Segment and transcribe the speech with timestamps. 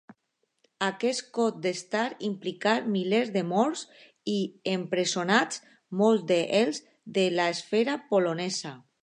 [0.85, 3.83] Aquest cop d'estat implicà milers de morts
[4.37, 4.39] i
[4.73, 5.61] empresonats,
[6.01, 6.83] molts d'ells
[7.21, 8.75] de l'esfera polonesa.